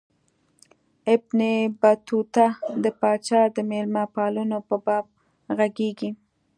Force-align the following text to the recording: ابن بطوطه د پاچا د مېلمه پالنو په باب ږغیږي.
ابن 1.13 1.39
بطوطه 1.81 2.45
د 2.83 2.85
پاچا 2.99 3.41
د 3.55 3.57
مېلمه 3.69 4.03
پالنو 4.15 4.59
په 4.67 4.75
باب 4.85 5.05
ږغیږي. 5.57 6.09